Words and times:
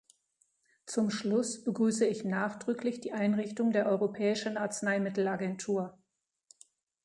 Zum 0.87 1.11
Schluss 1.11 1.63
begrüße 1.63 2.07
ich 2.07 2.23
nachdrücklich 2.25 3.01
die 3.01 3.11
Einrichtung 3.11 3.71
der 3.71 3.85
Europäischen 3.85 4.57
Arzneimittelagentur. 4.57 5.95